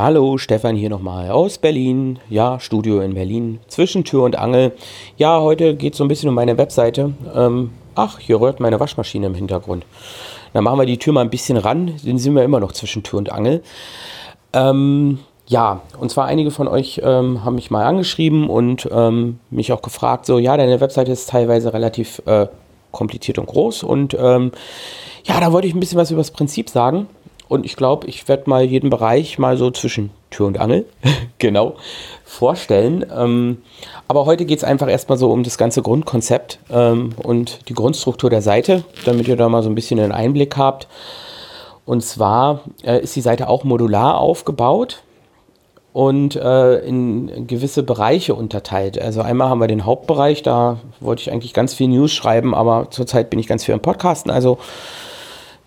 [0.00, 2.20] Hallo, Stefan hier nochmal aus Berlin.
[2.30, 4.70] Ja, Studio in Berlin, zwischen Tür und Angel.
[5.16, 7.14] Ja, heute geht es so ein bisschen um meine Webseite.
[7.34, 9.84] Ähm, ach, hier rührt meine Waschmaschine im Hintergrund.
[10.52, 13.02] Dann machen wir die Tür mal ein bisschen ran, dann sind wir immer noch zwischen
[13.02, 13.60] Tür und Angel.
[14.52, 19.72] Ähm, ja, und zwar einige von euch ähm, haben mich mal angeschrieben und ähm, mich
[19.72, 22.46] auch gefragt, so, ja, deine Webseite ist teilweise relativ äh,
[22.92, 24.52] kompliziert und groß und ähm,
[25.24, 27.08] ja, da wollte ich ein bisschen was über das Prinzip sagen.
[27.48, 30.84] Und ich glaube, ich werde mal jeden Bereich mal so zwischen Tür und Angel,
[31.38, 31.76] genau,
[32.24, 33.04] vorstellen.
[33.14, 33.62] Ähm,
[34.06, 38.28] aber heute geht es einfach erstmal so um das ganze Grundkonzept ähm, und die Grundstruktur
[38.28, 40.88] der Seite, damit ihr da mal so ein bisschen einen Einblick habt.
[41.86, 45.02] Und zwar äh, ist die Seite auch modular aufgebaut
[45.94, 49.00] und äh, in gewisse Bereiche unterteilt.
[49.00, 52.90] Also einmal haben wir den Hauptbereich, da wollte ich eigentlich ganz viel News schreiben, aber
[52.90, 54.30] zurzeit bin ich ganz viel im Podcasten.
[54.30, 54.58] Also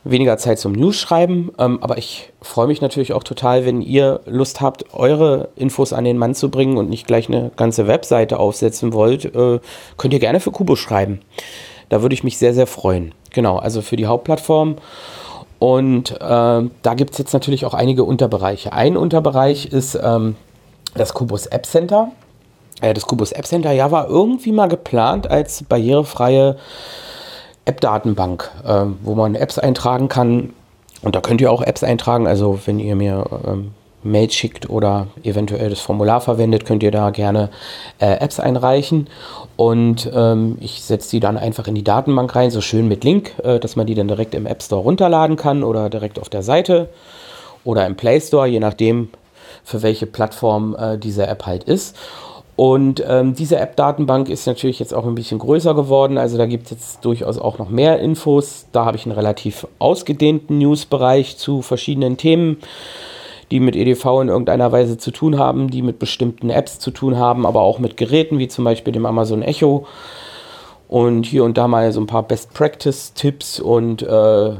[0.03, 1.51] weniger Zeit zum News schreiben.
[1.57, 6.03] Ähm, aber ich freue mich natürlich auch total, wenn ihr Lust habt, eure Infos an
[6.03, 9.25] den Mann zu bringen und nicht gleich eine ganze Webseite aufsetzen wollt.
[9.25, 9.59] Äh,
[9.97, 11.21] könnt ihr gerne für Kubo schreiben.
[11.89, 13.13] Da würde ich mich sehr, sehr freuen.
[13.31, 14.77] Genau, also für die Hauptplattform.
[15.59, 18.73] Und äh, da gibt es jetzt natürlich auch einige Unterbereiche.
[18.73, 20.35] Ein Unterbereich ist ähm,
[20.95, 22.11] das Kubus App Center.
[22.81, 26.57] Äh, das Kubus App Center ja war irgendwie mal geplant als barrierefreie
[27.65, 30.53] App-Datenbank, äh, wo man Apps eintragen kann.
[31.01, 32.27] Und da könnt ihr auch Apps eintragen.
[32.27, 33.71] Also wenn ihr mir ähm,
[34.03, 37.49] Mail schickt oder eventuell das Formular verwendet, könnt ihr da gerne
[37.99, 39.07] äh, Apps einreichen.
[39.55, 43.33] Und ähm, ich setze die dann einfach in die Datenbank rein, so schön mit Link,
[43.43, 46.43] äh, dass man die dann direkt im App Store runterladen kann oder direkt auf der
[46.43, 46.89] Seite
[47.63, 49.09] oder im Play Store, je nachdem,
[49.63, 51.95] für welche Plattform äh, diese App halt ist.
[52.55, 56.17] Und ähm, diese App-Datenbank ist natürlich jetzt auch ein bisschen größer geworden.
[56.17, 58.67] Also da gibt es jetzt durchaus auch noch mehr Infos.
[58.71, 62.57] Da habe ich einen relativ ausgedehnten News-Bereich zu verschiedenen Themen,
[63.49, 67.17] die mit EDV in irgendeiner Weise zu tun haben, die mit bestimmten Apps zu tun
[67.17, 69.87] haben, aber auch mit Geräten wie zum Beispiel dem Amazon Echo.
[70.87, 74.51] Und hier und da mal so ein paar Best-Practice-Tipps und äh,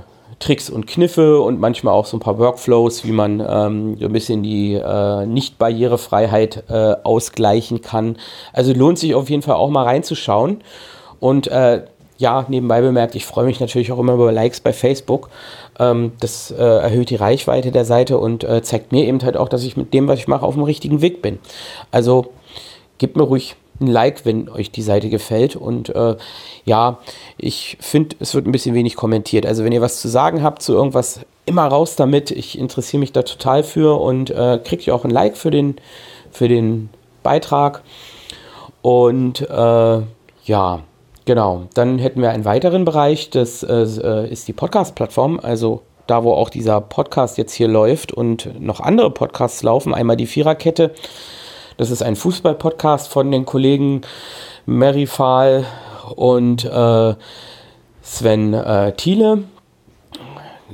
[0.42, 4.12] Tricks und Kniffe und manchmal auch so ein paar Workflows, wie man ähm, so ein
[4.12, 8.18] bisschen die äh, Nicht-Barrierefreiheit äh, ausgleichen kann.
[8.52, 10.62] Also lohnt sich auf jeden Fall auch mal reinzuschauen.
[11.20, 11.84] Und äh,
[12.18, 15.30] ja, nebenbei bemerkt, ich freue mich natürlich auch immer über Likes bei Facebook.
[15.80, 19.50] Ähm, das äh, erhöht die Reichweite der Seite und äh, zeigt mir eben halt auch,
[19.50, 21.40] dass ich mit dem, was ich mache, auf dem richtigen Weg bin.
[21.92, 22.34] Also
[22.98, 25.56] gebt mir ruhig ein Like, wenn euch die Seite gefällt.
[25.56, 26.16] Und äh,
[26.66, 27.00] ja,
[27.38, 29.46] ich finde, es wird ein bisschen wenig kommentiert.
[29.46, 32.32] Also wenn ihr was zu sagen habt zu irgendwas, immer raus damit.
[32.32, 35.76] Ich interessiere mich da total für und äh, kriegt ihr auch ein Like für den,
[36.32, 36.90] für den
[37.24, 37.82] Beitrag.
[38.82, 40.02] Und äh,
[40.46, 40.80] ja,
[41.26, 41.64] genau.
[41.74, 45.40] Dann hätten wir einen weiteren Bereich, das äh, ist die Podcast-Plattform.
[45.42, 49.94] Also da, wo auch dieser Podcast jetzt hier läuft und noch andere Podcasts laufen.
[49.94, 50.92] Einmal die Viererkette
[51.82, 54.02] das ist ein Fußball-Podcast von den Kollegen
[54.68, 55.66] Mary Fahl
[56.16, 57.16] und äh,
[58.04, 59.46] Sven äh, Thiele.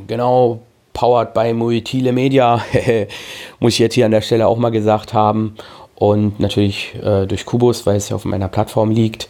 [0.05, 0.59] Genau,
[0.91, 2.61] powered by Muitile Media.
[3.61, 5.55] Muss ich jetzt hier an der Stelle auch mal gesagt haben.
[5.95, 9.29] Und natürlich äh, durch Kubus, weil es ja auf meiner Plattform liegt.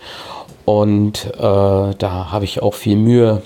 [0.65, 3.43] Und äh, da habe ich auch viel Mühe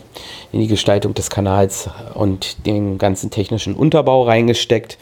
[0.53, 4.97] in die Gestaltung des Kanals und den ganzen technischen Unterbau reingesteckt.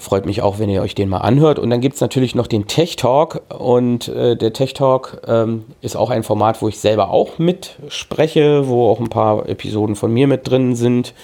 [0.00, 1.58] Freut mich auch, wenn ihr euch den mal anhört.
[1.58, 3.42] Und dann gibt es natürlich noch den Tech Talk.
[3.48, 8.68] Und äh, der Tech Talk ähm, ist auch ein Format, wo ich selber auch mitspreche,
[8.68, 11.14] wo auch ein paar Episoden von mir mit drin sind.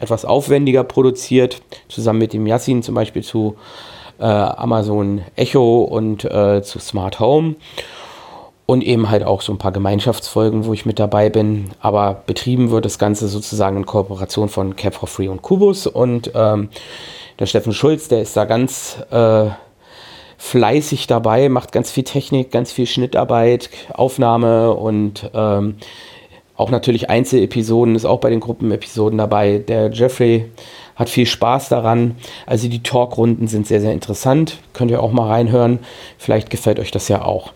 [0.00, 3.54] Etwas aufwendiger produziert, zusammen mit dem Yassin zum Beispiel zu
[4.18, 7.54] äh, Amazon Echo und äh, zu Smart Home.
[8.66, 11.70] Und eben halt auch so ein paar Gemeinschaftsfolgen, wo ich mit dabei bin.
[11.80, 15.86] Aber betrieben wird das Ganze sozusagen in Kooperation von Cap for Free und Kubus.
[15.86, 16.68] Und ähm,
[17.38, 19.50] der Steffen Schulz, der ist da ganz äh,
[20.38, 25.76] fleißig dabei, macht ganz viel Technik, ganz viel Schnittarbeit, Aufnahme und ähm,
[26.56, 29.58] auch natürlich Einzelepisoden, ist auch bei den Gruppenepisoden dabei.
[29.58, 30.50] Der Jeffrey
[30.94, 32.16] hat viel Spaß daran.
[32.46, 34.58] Also die Talkrunden sind sehr, sehr interessant.
[34.72, 35.80] Könnt ihr auch mal reinhören.
[36.16, 37.52] Vielleicht gefällt euch das ja auch.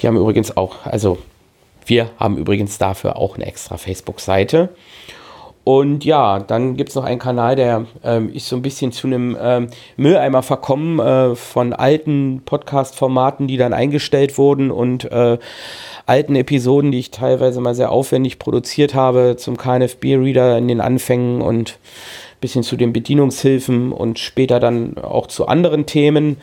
[0.00, 1.18] Die haben übrigens auch, also
[1.86, 4.70] wir haben übrigens dafür auch eine extra Facebook-Seite.
[5.64, 9.06] Und ja, dann gibt es noch einen Kanal, der ähm, ist so ein bisschen zu
[9.06, 15.38] einem ähm, Mülleimer verkommen äh, von alten Podcast-Formaten, die dann eingestellt wurden und äh,
[16.04, 21.40] alten Episoden, die ich teilweise mal sehr aufwendig produziert habe, zum KNFB-Reader in den Anfängen
[21.40, 26.36] und ein bisschen zu den Bedienungshilfen und später dann auch zu anderen Themen.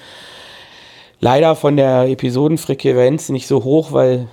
[1.22, 4.28] Leider von der Episodenfrequenz nicht so hoch, weil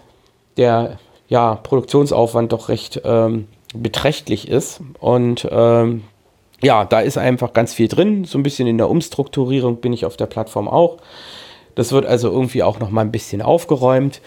[0.56, 0.98] der
[1.28, 4.80] ja, Produktionsaufwand doch recht ähm, beträchtlich ist.
[4.98, 6.04] Und ähm,
[6.62, 8.24] ja, da ist einfach ganz viel drin.
[8.24, 10.96] So ein bisschen in der Umstrukturierung bin ich auf der Plattform auch.
[11.74, 14.22] Das wird also irgendwie auch noch mal ein bisschen aufgeräumt.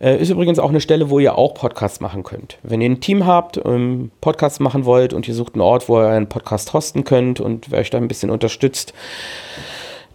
[0.00, 2.58] Äh, ist übrigens auch eine Stelle, wo ihr auch Podcasts machen könnt.
[2.64, 6.00] Wenn ihr ein Team habt, ähm, Podcasts machen wollt und ihr sucht einen Ort, wo
[6.00, 8.92] ihr einen Podcast hosten könnt und wer euch da ein bisschen unterstützt,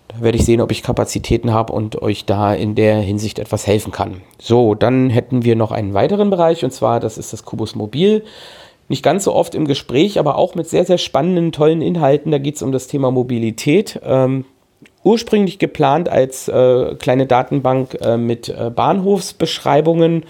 [0.07, 3.68] da werde ich sehen, ob ich Kapazitäten habe und euch da in der Hinsicht etwas
[3.68, 4.21] helfen kann.
[4.39, 8.24] So, dann hätten wir noch einen weiteren Bereich und zwar, das ist das Kubus Mobil
[8.89, 12.31] nicht ganz so oft im Gespräch, aber auch mit sehr, sehr spannenden, tollen Inhalten.
[12.31, 14.00] Da geht es um das Thema Mobilität.
[14.04, 14.45] Ähm,
[15.04, 20.24] ursprünglich geplant als äh, kleine Datenbank äh, mit äh, Bahnhofsbeschreibungen.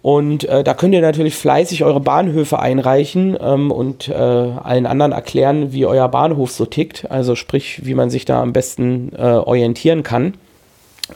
[0.00, 5.12] Und äh, da könnt ihr natürlich fleißig eure Bahnhöfe einreichen ähm, und äh, allen anderen
[5.12, 7.10] erklären, wie euer Bahnhof so tickt.
[7.10, 10.34] Also sprich, wie man sich da am besten äh, orientieren kann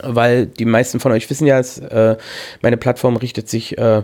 [0.02, 2.16] weil die meisten von euch wissen ja, dass, äh,
[2.62, 4.02] meine Plattform richtet sich äh,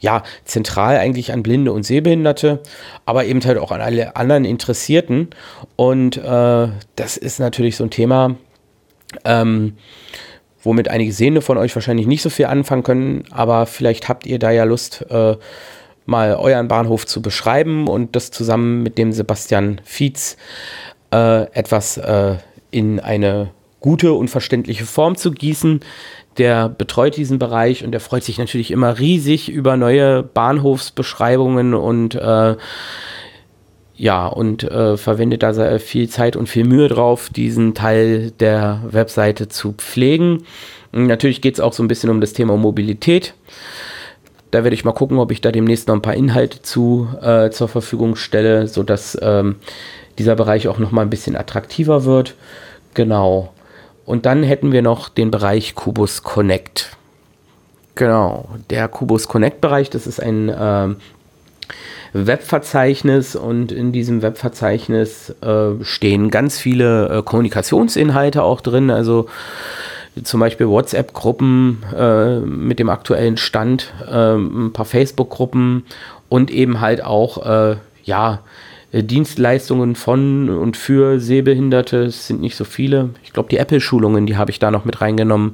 [0.00, 2.60] ja zentral eigentlich an Blinde und Sehbehinderte,
[3.06, 5.30] aber eben halt auch an alle anderen Interessierten.
[5.76, 8.36] Und äh, das ist natürlich so ein Thema,
[9.24, 9.76] ähm,
[10.62, 14.38] womit einige Sehende von euch wahrscheinlich nicht so viel anfangen können, aber vielleicht habt ihr
[14.38, 15.36] da ja Lust, äh,
[16.06, 20.38] mal euren Bahnhof zu beschreiben und das zusammen mit dem Sebastian Fietz
[21.12, 22.36] äh, etwas äh,
[22.70, 23.50] in eine
[23.80, 25.80] gute und verständliche Form zu gießen.
[26.38, 32.14] Der betreut diesen Bereich und der freut sich natürlich immer riesig über neue Bahnhofsbeschreibungen und
[32.14, 32.56] äh,
[33.98, 38.80] ja, und äh, verwendet da sehr viel Zeit und viel Mühe drauf, diesen Teil der
[38.88, 40.44] Webseite zu pflegen.
[40.92, 43.34] Und natürlich geht es auch so ein bisschen um das Thema Mobilität.
[44.52, 47.50] Da werde ich mal gucken, ob ich da demnächst noch ein paar Inhalte zu äh,
[47.50, 49.56] zur Verfügung stelle, sodass ähm,
[50.18, 52.36] dieser Bereich auch noch mal ein bisschen attraktiver wird.
[52.94, 53.52] Genau.
[54.06, 56.96] Und dann hätten wir noch den Bereich Kubus Connect.
[57.96, 60.94] Genau, der Kubus Connect Bereich, das ist ein äh,
[62.12, 69.28] Webverzeichnis und in diesem Webverzeichnis äh, stehen ganz viele äh, Kommunikationsinhalte auch drin, also
[70.24, 75.84] zum Beispiel WhatsApp-Gruppen äh, mit dem aktuellen Stand, äh, ein paar Facebook-Gruppen
[76.28, 78.40] und eben halt auch, äh, ja,
[78.92, 82.04] Dienstleistungen von und für Sehbehinderte.
[82.04, 83.10] Es sind nicht so viele.
[83.22, 85.52] Ich glaube, die Apple-Schulungen, die habe ich da noch mit reingenommen,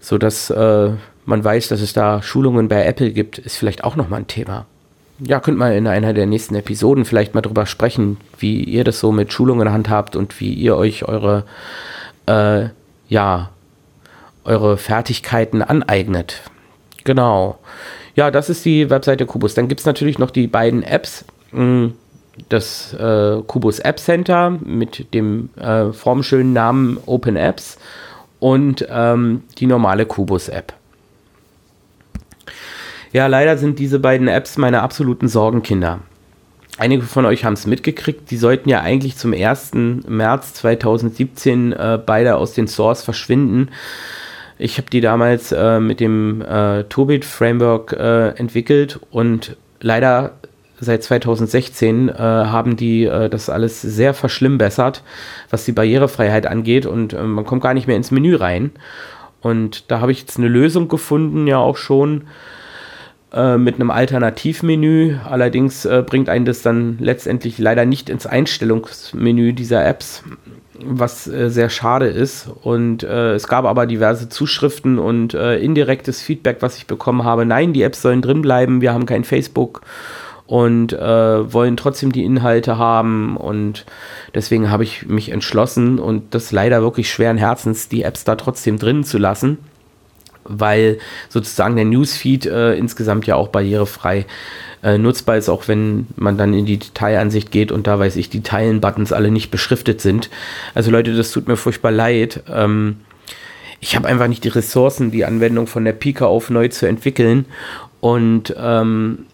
[0.00, 0.90] sodass äh,
[1.24, 4.66] man weiß, dass es da Schulungen bei Apple gibt, ist vielleicht auch nochmal ein Thema.
[5.18, 9.00] Ja, könnt mal in einer der nächsten Episoden vielleicht mal drüber sprechen, wie ihr das
[9.00, 11.44] so mit Schulungen handhabt und wie ihr euch eure,
[12.26, 12.68] äh,
[13.08, 13.50] ja,
[14.44, 16.42] eure Fertigkeiten aneignet.
[17.04, 17.58] Genau.
[18.14, 19.54] Ja, das ist die Webseite Kubus.
[19.54, 21.24] Dann gibt es natürlich noch die beiden Apps.
[21.52, 21.94] Hm
[22.48, 27.78] das äh, Kubus App Center mit dem äh, formschönen Namen Open Apps
[28.38, 30.72] und ähm, die normale Kubus App.
[33.12, 36.00] Ja, leider sind diese beiden Apps meine absoluten Sorgenkinder.
[36.78, 39.72] Einige von euch haben es mitgekriegt, die sollten ja eigentlich zum 1.
[40.08, 43.70] März 2017 äh, beide aus den Stores verschwinden.
[44.58, 50.32] Ich habe die damals äh, mit dem äh, Turbit Framework äh, entwickelt und leider
[50.78, 55.02] seit 2016 äh, haben die äh, das alles sehr verschlimmbessert,
[55.48, 58.70] was die Barrierefreiheit angeht und äh, man kommt gar nicht mehr ins Menü rein.
[59.40, 62.24] Und da habe ich jetzt eine Lösung gefunden, ja auch schon
[63.36, 65.16] äh, mit einem Alternativmenü.
[65.28, 70.24] Allerdings äh, bringt einen das dann letztendlich leider nicht ins Einstellungsmenü dieser Apps,
[70.82, 72.48] was äh, sehr schade ist.
[72.62, 77.44] Und es gab aber diverse Zuschriften und indirektes Feedback, was ich bekommen habe.
[77.44, 79.82] Nein, die Apps sollen drin bleiben, wir haben kein Facebook
[80.46, 83.84] und äh, wollen trotzdem die Inhalte haben und
[84.34, 88.78] deswegen habe ich mich entschlossen und das leider wirklich schweren Herzens, die Apps da trotzdem
[88.78, 89.58] drin zu lassen,
[90.48, 90.98] weil
[91.28, 94.26] sozusagen der Newsfeed äh, insgesamt ja auch barrierefrei
[94.82, 98.30] äh, nutzbar ist, auch wenn man dann in die Detailansicht geht und da weiß ich,
[98.30, 100.30] die Teilen-Buttons alle nicht beschriftet sind.
[100.74, 102.42] Also Leute, das tut mir furchtbar leid.
[102.48, 102.96] Ähm,
[103.80, 107.46] ich habe einfach nicht die Ressourcen, die Anwendung von der Pika auf neu zu entwickeln
[108.00, 109.26] und ähm,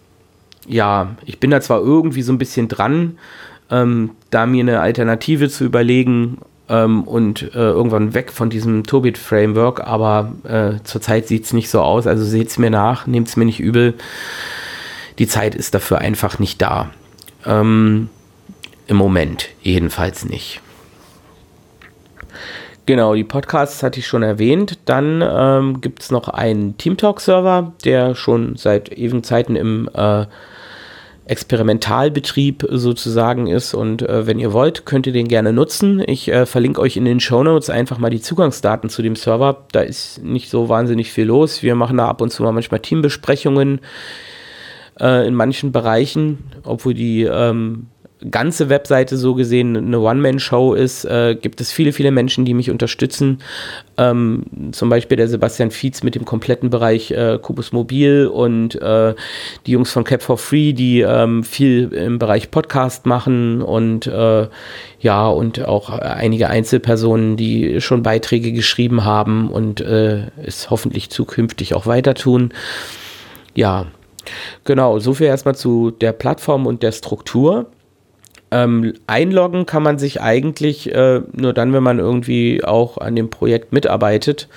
[0.67, 3.17] ja, ich bin da zwar irgendwie so ein bisschen dran,
[3.69, 6.37] ähm, da mir eine Alternative zu überlegen
[6.73, 11.81] ähm, und äh, irgendwann weg von diesem Turbit-Framework, aber äh, zurzeit sieht es nicht so
[11.81, 12.07] aus.
[12.07, 13.93] Also seht es mir nach, nehmt es mir nicht übel.
[15.19, 16.89] Die Zeit ist dafür einfach nicht da.
[17.45, 18.09] Ähm,
[18.87, 20.61] Im Moment jedenfalls nicht.
[22.85, 24.79] Genau, die Podcasts hatte ich schon erwähnt.
[24.85, 30.25] Dann ähm, gibt es noch einen Teamtalk-Server, der schon seit ewigen Zeiten im äh,
[31.25, 33.73] Experimentalbetrieb sozusagen ist.
[33.73, 36.03] Und äh, wenn ihr wollt, könnt ihr den gerne nutzen.
[36.05, 39.65] Ich äh, verlinke euch in den Show Notes einfach mal die Zugangsdaten zu dem Server.
[39.71, 41.63] Da ist nicht so wahnsinnig viel los.
[41.63, 43.79] Wir machen da ab und zu mal manchmal Teambesprechungen
[44.99, 47.87] äh, in manchen Bereichen, obwohl die ähm,
[48.29, 52.71] ganze Webseite so gesehen eine One-Man-Show ist, äh, gibt es viele, viele Menschen, die mich
[52.71, 53.39] unterstützen.
[53.97, 59.13] Ähm, zum Beispiel der Sebastian Fietz mit dem kompletten Bereich äh, Kubus Mobil und äh,
[59.65, 64.47] die Jungs von Cap for Free, die ähm, viel im Bereich Podcast machen und äh,
[64.99, 71.75] ja, und auch einige Einzelpersonen, die schon Beiträge geschrieben haben und äh, es hoffentlich zukünftig
[71.75, 72.53] auch weiter tun.
[73.53, 73.87] Ja,
[74.63, 77.67] genau, so viel erstmal zu der Plattform und der Struktur.
[78.53, 83.31] Ähm, einloggen kann man sich eigentlich äh, nur dann, wenn man irgendwie auch an dem
[83.31, 84.47] Projekt mitarbeitet.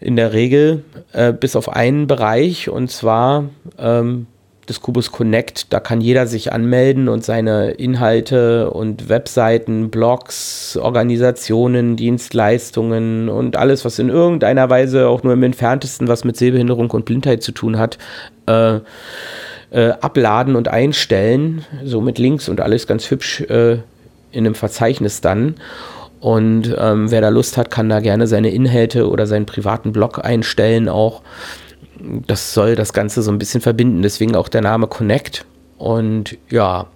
[0.00, 0.82] In der Regel
[1.12, 3.44] äh, bis auf einen Bereich und zwar
[3.78, 4.26] ähm,
[4.70, 5.70] des Kubus Connect.
[5.70, 13.84] Da kann jeder sich anmelden und seine Inhalte und Webseiten, Blogs, Organisationen, Dienstleistungen und alles,
[13.84, 17.78] was in irgendeiner Weise auch nur im entferntesten was mit Sehbehinderung und Blindheit zu tun
[17.78, 17.98] hat,
[18.46, 18.80] äh,
[19.70, 21.64] äh, abladen und einstellen.
[21.84, 23.78] So mit Links und alles ganz hübsch äh,
[24.32, 25.56] in einem Verzeichnis dann.
[26.20, 30.24] Und ähm, wer da Lust hat, kann da gerne seine Inhalte oder seinen privaten Blog
[30.24, 31.22] einstellen auch
[32.26, 34.02] das soll das Ganze so ein bisschen verbinden.
[34.02, 35.44] Deswegen auch der Name Connect.
[35.78, 36.86] Und ja,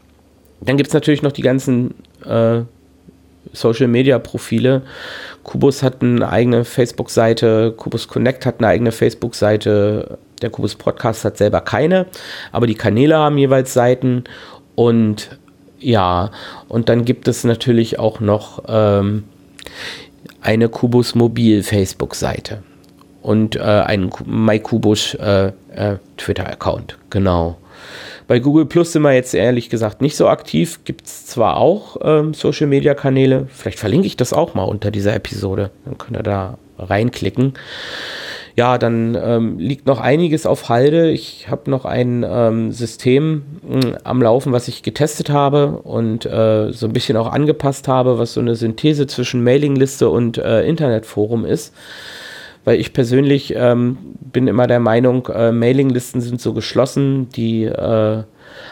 [0.61, 2.61] dann gibt es natürlich noch die ganzen äh,
[3.53, 4.83] Social Media Profile.
[5.43, 11.37] Kubus hat eine eigene Facebook-Seite, Kubus Connect hat eine eigene Facebook-Seite, der Kubus Podcast hat
[11.37, 12.07] selber keine,
[12.53, 14.25] aber die Kanäle haben jeweils Seiten
[14.75, 15.39] und
[15.79, 16.31] ja,
[16.69, 19.25] und dann gibt es natürlich auch noch ähm,
[20.43, 22.63] eine Kubus Mobil Facebook-Seite
[23.23, 26.99] und äh, einen MyKubus äh, äh, Twitter-Account.
[27.11, 27.57] Genau.
[28.27, 30.81] Bei Google Plus sind wir jetzt ehrlich gesagt nicht so aktiv.
[30.85, 33.49] Gibt es zwar auch ähm, Social Media Kanäle.
[33.51, 35.71] Vielleicht verlinke ich das auch mal unter dieser Episode.
[35.85, 37.55] Dann könnt ihr da reinklicken.
[38.57, 41.11] Ja, dann ähm, liegt noch einiges auf Halde.
[41.11, 46.73] Ich habe noch ein ähm, System hm, am Laufen, was ich getestet habe und äh,
[46.73, 51.45] so ein bisschen auch angepasst habe, was so eine Synthese zwischen Mailingliste und äh, Internetforum
[51.45, 51.75] ist.
[52.65, 58.23] Weil ich persönlich ähm, bin immer der Meinung, äh, Mailinglisten sind so geschlossen, die äh,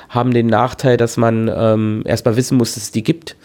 [0.08, 3.36] haben den Nachteil, dass man ähm, erstmal wissen muss, dass es die gibt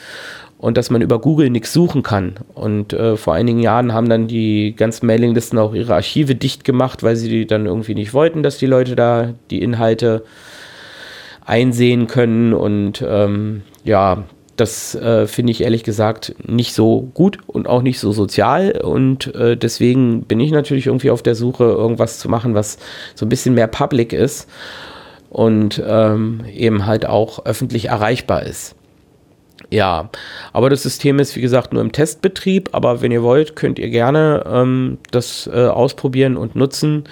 [0.64, 2.36] und dass man über Google nichts suchen kann.
[2.56, 7.04] Und äh, vor einigen Jahren haben dann die ganzen Mailinglisten auch ihre Archive dicht gemacht,
[7.04, 10.24] weil sie dann irgendwie nicht wollten, dass die Leute da die Inhalte
[11.46, 14.24] einsehen können und ähm, ja,
[14.56, 18.80] das äh, finde ich ehrlich gesagt nicht so gut und auch nicht so sozial.
[18.82, 22.78] Und äh, deswegen bin ich natürlich irgendwie auf der Suche, irgendwas zu machen, was
[23.16, 24.48] so ein bisschen mehr public ist
[25.30, 28.78] und ähm, eben halt auch öffentlich erreichbar ist.
[29.70, 30.10] Ja,
[30.52, 33.90] aber das System ist wie gesagt nur im Testbetrieb, aber wenn ihr wollt, könnt ihr
[33.90, 37.06] gerne ähm, das äh, ausprobieren und nutzen.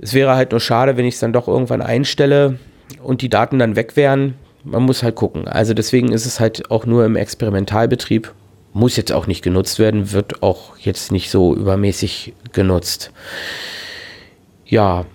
[0.00, 2.58] Es wäre halt nur schade, wenn ich es dann doch irgendwann einstelle
[3.02, 4.34] und die Daten dann weg wären
[4.64, 5.48] man muss halt gucken.
[5.48, 8.32] Also deswegen ist es halt auch nur im Experimentalbetrieb.
[8.72, 13.12] Muss jetzt auch nicht genutzt werden, wird auch jetzt nicht so übermäßig genutzt.
[14.66, 15.06] Ja,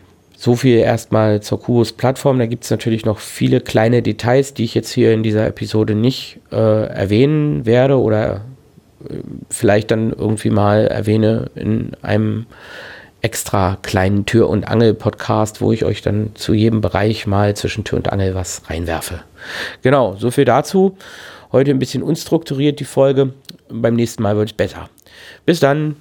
[0.44, 2.38] so viel erstmal zur Kubus Plattform.
[2.38, 5.96] Da gibt es natürlich noch viele kleine Details, die ich jetzt hier in dieser Episode
[5.96, 8.42] nicht äh, erwähnen werde oder
[9.08, 9.20] äh,
[9.50, 12.46] vielleicht dann irgendwie mal erwähne in einem
[13.22, 18.00] extra kleinen Tür- und Angel-Podcast, wo ich euch dann zu jedem Bereich mal zwischen Tür
[18.00, 19.22] und Angel was reinwerfe.
[19.82, 20.98] Genau, so viel dazu.
[21.54, 23.32] Heute ein bisschen unstrukturiert die Folge.
[23.70, 24.90] Beim nächsten Mal wird es besser.
[25.46, 25.96] Bis dann.